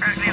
[0.00, 0.31] Currently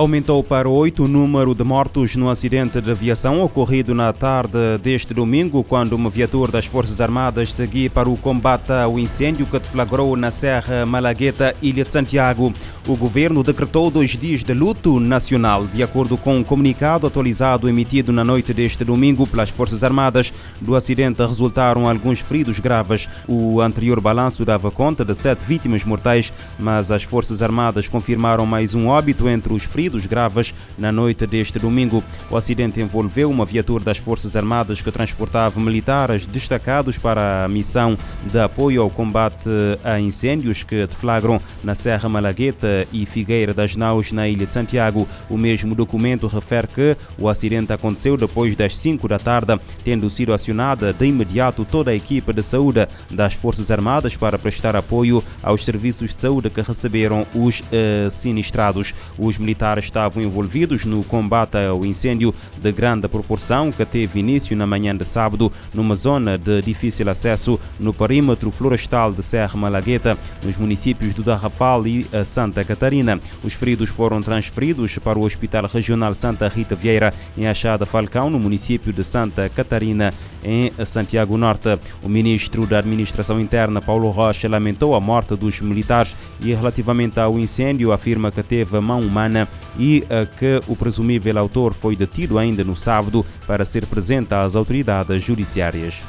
[0.00, 5.12] Aumentou para oito o número de mortos no acidente de aviação ocorrido na tarde deste
[5.12, 10.16] domingo, quando uma viatura das Forças Armadas seguia para o combate ao incêndio que deflagrou
[10.16, 12.50] na Serra Malagueta, Ilha de Santiago.
[12.88, 15.66] O governo decretou dois dias de luto nacional.
[15.66, 20.32] De acordo com um comunicado atualizado emitido na noite deste domingo pelas Forças Armadas,
[20.62, 23.06] do acidente resultaram alguns feridos graves.
[23.28, 28.74] O anterior balanço dava conta de sete vítimas mortais, mas as Forças Armadas confirmaram mais
[28.74, 32.02] um óbito entre os feridos feridos graves na noite deste domingo.
[32.30, 37.98] O acidente envolveu uma viatura das Forças Armadas que transportava militares destacados para a missão
[38.30, 39.50] de apoio ao combate
[39.82, 45.08] a incêndios que deflagram na Serra Malagueta e Figueira das Naus, na Ilha de Santiago.
[45.28, 50.32] O mesmo documento refere que o acidente aconteceu depois das 5 da tarde, tendo sido
[50.32, 55.64] acionada de imediato toda a equipe de saúde das Forças Armadas para prestar apoio aos
[55.64, 58.94] serviços de saúde que receberam os uh, sinistrados.
[59.18, 64.66] Os militares estavam envolvidos no combate ao incêndio de grande proporção que teve início na
[64.66, 70.56] manhã de sábado numa zona de difícil acesso no perímetro florestal de Serra Malagueta, nos
[70.56, 73.20] municípios do Darrafal e Santa Catarina.
[73.42, 78.38] Os feridos foram transferidos para o Hospital Regional Santa Rita Vieira, em Achada Falcão, no
[78.38, 80.12] município de Santa Catarina,
[80.44, 81.78] em Santiago Norte.
[82.02, 87.38] O ministro da Administração Interna, Paulo Rocha, lamentou a morte dos militares e, relativamente ao
[87.38, 89.48] incêndio, afirma que teve mão humana
[89.78, 94.56] e uh, que o presumível autor foi detido ainda no sábado para ser presente às
[94.56, 96.02] autoridades judiciárias.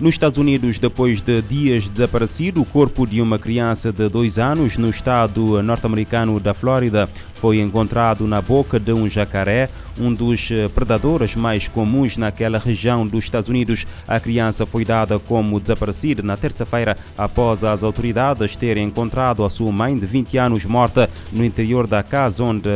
[0.00, 4.76] Nos Estados Unidos, depois de dias desaparecido, o corpo de uma criança de dois anos
[4.76, 11.36] no estado norte-americano da Flórida foi encontrado na boca de um jacaré, um dos predadores
[11.36, 13.86] mais comuns naquela região dos Estados Unidos.
[14.06, 19.70] A criança foi dada como desaparecida na terça-feira após as autoridades terem encontrado a sua
[19.70, 22.68] mãe de 20 anos morta no interior da casa onde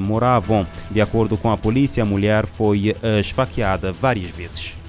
[0.00, 0.64] moravam.
[0.92, 4.81] De acordo com a polícia, a mulher foi esfaqueada várias vezes.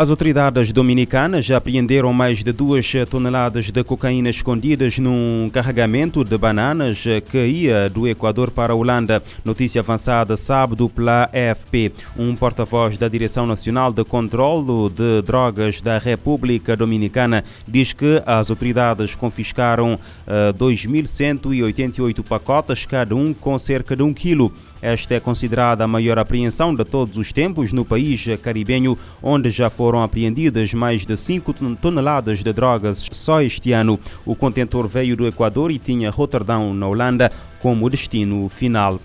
[0.00, 6.38] As autoridades dominicanas já apreenderam mais de duas toneladas de cocaína escondidas num carregamento de
[6.38, 9.22] bananas que ia do Equador para a Holanda.
[9.44, 11.92] Notícia avançada sábado pela AFP.
[12.16, 18.48] Um porta-voz da Direção Nacional de Controlo de Drogas da República Dominicana diz que as
[18.48, 19.96] autoridades confiscaram
[20.26, 24.50] uh, 2.188 pacotes, cada um com cerca de um quilo.
[24.82, 29.68] Esta é considerada a maior apreensão de todos os tempos no país caribenho, onde já
[29.68, 34.00] foram apreendidas mais de 5 toneladas de drogas só este ano.
[34.24, 37.30] O contentor veio do Equador e tinha Roterdão, na Holanda,
[37.60, 38.98] como destino final.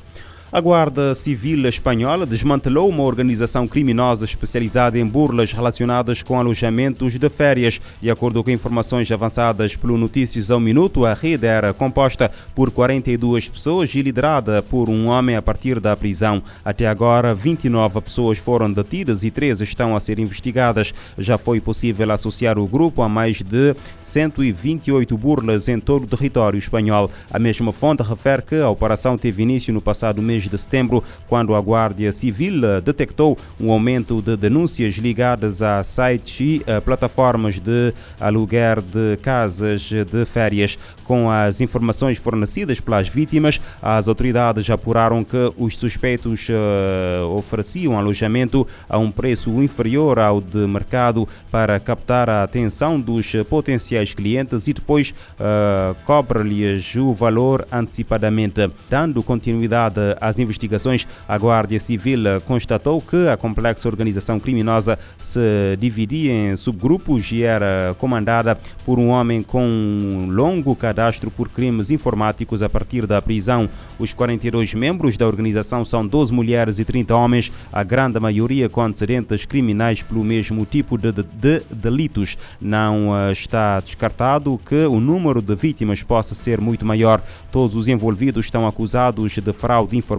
[0.56, 7.30] A Guarda Civil Espanhola desmantelou uma organização criminosa especializada em burlas relacionadas com alojamentos de
[7.30, 7.82] férias.
[8.02, 13.50] De acordo com informações avançadas pelo Notícias ao Minuto, a rede era composta por 42
[13.50, 16.42] pessoas e liderada por um homem a partir da prisão.
[16.64, 20.94] Até agora, 29 pessoas foram detidas e 13 estão a ser investigadas.
[21.18, 26.58] Já foi possível associar o grupo a mais de 128 burlas em todo o território
[26.58, 27.12] espanhol.
[27.30, 31.56] A mesma fonte refere que a operação teve início no passado mês de setembro, quando
[31.56, 37.94] a Guardia Civil detectou um aumento de denúncias ligadas a sites e a plataformas de
[38.20, 40.78] aluguer de casas de férias.
[41.04, 48.68] Com as informações fornecidas pelas vítimas, as autoridades apuraram que os suspeitos uh, ofereciam alojamento
[48.90, 54.74] a um preço inferior ao de mercado para captar a atenção dos potenciais clientes e
[54.74, 58.70] depois uh, cobre-lhes o valor antecipadamente.
[58.90, 65.40] Dando continuidade às investigações, a Guardia Civil constatou que a complexa organização criminosa se
[65.80, 71.90] dividia em subgrupos e era comandada por um homem com um longo cadastro por crimes
[71.90, 73.70] informáticos a partir da prisão.
[73.98, 78.82] Os 42 membros da organização são 12 mulheres e 30 homens, a grande maioria com
[78.82, 82.38] antecedentes criminais pelo mesmo tipo de, de, de delitos.
[82.60, 87.22] Não uh, está descartado que o número de vítimas possa ser muito maior.
[87.52, 90.15] Todos os envolvidos estão acusados de fraude informática,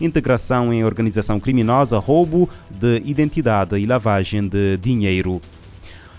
[0.00, 5.40] integração em organização criminosa, roubo de identidade e lavagem de dinheiro.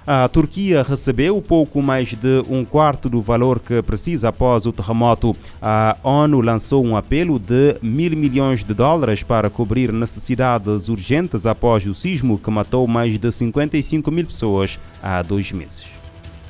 [0.06, 5.34] A Turquia recebeu pouco mais de um quarto do valor que precisa após o terremoto.
[5.62, 11.88] A ONU lançou um apelo de mil milhões de dólares para cobrir necessidades urgentes após
[11.88, 16.03] o sismo que matou mais de 55 mil pessoas há dois meses.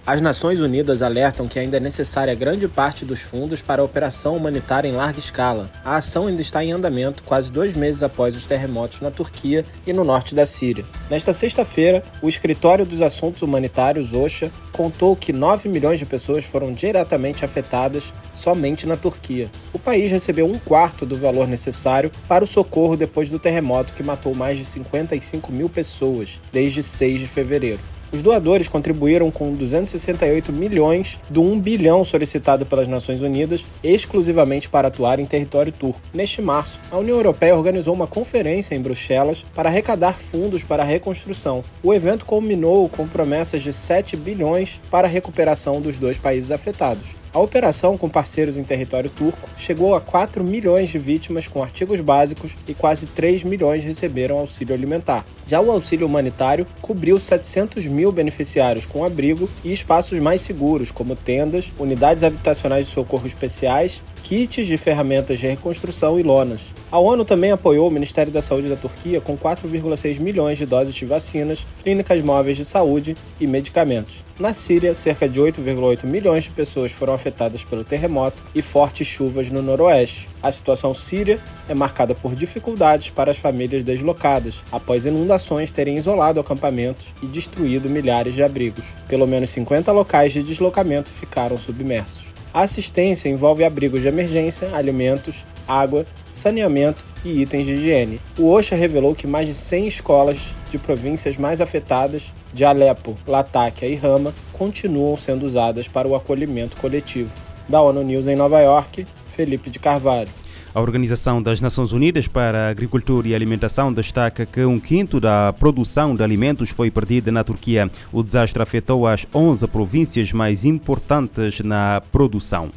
[0.06, 4.36] As Nações Unidas alertam que ainda é necessária grande parte dos fundos para a operação
[4.36, 5.72] humanitária em larga escala.
[5.82, 9.94] A ação ainda está em andamento quase dois meses após os terremotos na Turquia e
[9.94, 10.84] no norte da Síria.
[11.10, 16.74] Nesta sexta-feira, o Escritório dos Assuntos Humanitários, OSHA, contou que 9 milhões de pessoas foram
[16.74, 19.50] diretamente afetadas somente na Turquia.
[19.72, 24.04] O país recebeu um quarto do valor necessário para o socorro depois do terremoto que
[24.04, 27.80] matou mais de 55 mil pessoas desde 6 de fevereiro.
[28.14, 34.90] Os doadores contribuíram com 268 milhões do 1 bilhão solicitado pelas Nações Unidas exclusivamente para
[34.90, 36.00] atuar em território turco.
[36.14, 40.86] Neste março, a União Europeia organizou uma conferência em Bruxelas para arrecadar fundos para a
[40.86, 41.64] reconstrução.
[41.82, 47.23] O evento culminou com promessas de 7 bilhões para a recuperação dos dois países afetados.
[47.34, 52.00] A operação, com parceiros em território turco, chegou a 4 milhões de vítimas com artigos
[52.00, 55.26] básicos e quase 3 milhões receberam auxílio alimentar.
[55.48, 61.16] Já o auxílio humanitário cobriu 700 mil beneficiários com abrigo e espaços mais seguros, como
[61.16, 66.74] tendas, unidades habitacionais de socorro especiais kits de ferramentas de reconstrução e lonas.
[66.90, 70.96] A ONU também apoiou o Ministério da Saúde da Turquia com 4,6 milhões de doses
[70.96, 74.24] de vacinas, clínicas móveis de saúde e medicamentos.
[74.40, 79.50] Na Síria, cerca de 8,8 milhões de pessoas foram afetadas pelo terremoto e fortes chuvas
[79.50, 80.30] no noroeste.
[80.42, 81.38] A situação síria
[81.68, 87.90] é marcada por dificuldades para as famílias deslocadas, após inundações terem isolado acampamentos e destruído
[87.90, 88.86] milhares de abrigos.
[89.08, 92.34] Pelo menos 50 locais de deslocamento ficaram submersos.
[92.54, 98.22] A assistência envolve abrigos de emergência, alimentos, água, saneamento e itens de higiene.
[98.38, 103.88] O OSHA revelou que mais de 100 escolas de províncias mais afetadas, de Alepo, Latáquia
[103.88, 107.32] e Rama, continuam sendo usadas para o acolhimento coletivo.
[107.68, 110.30] Da ONU News em Nova York, Felipe de Carvalho.
[110.76, 115.54] A Organização das Nações Unidas para a Agricultura e Alimentação destaca que um quinto da
[115.54, 117.92] produção de alimentos foi perdida na Turquia.
[118.12, 122.72] O desastre afetou as 11 províncias mais importantes na produção.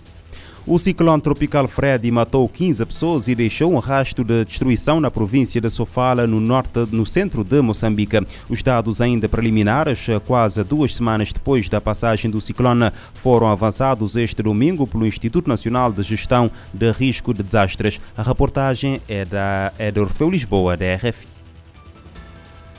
[0.68, 5.60] O ciclone tropical Freddy matou 15 pessoas e deixou um rastro de destruição na província
[5.60, 8.26] de Sofala, no norte, no centro de Moçambique.
[8.48, 14.42] Os dados ainda preliminares, quase duas semanas depois da passagem do ciclone, foram avançados este
[14.42, 18.00] domingo pelo Instituto Nacional de Gestão de Risco de Desastres.
[18.16, 21.35] A reportagem é da é de Orfeu Lisboa, da RFI.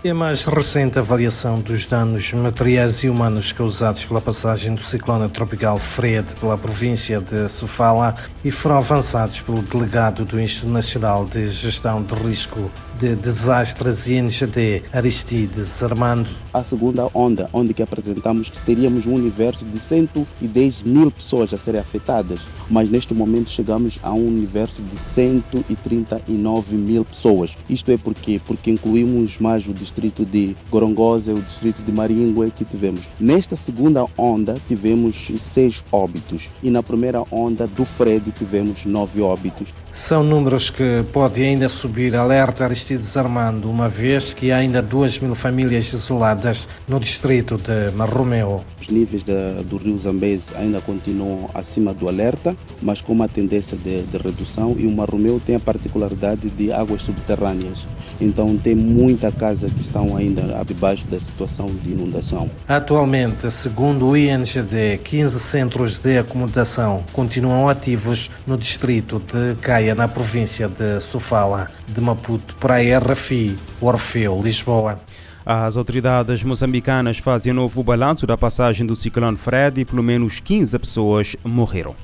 [0.08, 5.28] E a mais recente avaliação dos danos materiais e humanos causados pela passagem do ciclone
[5.28, 11.50] tropical Fred pela província de Sofala e foram avançados pelo delegado do Instituto Nacional de
[11.50, 16.30] Gestão de Risco de Desastres INGD, Aristides Armando.
[16.52, 21.60] A segunda onda, onde que apresentamos que teríamos um universo de 110 mil pessoas a
[21.60, 22.40] serem afetadas,
[22.72, 27.52] mas neste momento chegamos a um universo de 139 mil pessoas.
[27.70, 32.52] Isto é porque Porque incluímos mais o distrito de Gorongosa e o distrito de Maringue
[32.52, 33.02] que tivemos.
[33.20, 39.70] Nesta segunda onda tivemos seis óbitos e na primeira onda do Fred tivemos nove óbitos.
[39.98, 45.18] São números que podem ainda subir, alerta Aristides Armando, uma vez que há ainda 2
[45.18, 48.64] mil famílias isoladas no distrito de Marromeu.
[48.80, 49.34] Os níveis de,
[49.64, 54.76] do rio Zambeze ainda continuam acima do alerta, mas com uma tendência de, de redução
[54.78, 57.88] e o Marromeu tem a particularidade de águas subterrâneas.
[58.22, 62.50] Então tem muita casa estão ainda abaixo da situação de inundação.
[62.68, 70.08] Atualmente, segundo o INGD, 15 centros de acomodação continuam ativos no distrito de Caia, na
[70.08, 75.00] província de Sofala, de Maputo, para a RFI, Orfeu, Lisboa.
[75.46, 80.78] As autoridades moçambicanas fazem novo balanço da passagem do ciclone Fred e pelo menos 15
[80.78, 81.96] pessoas morreram.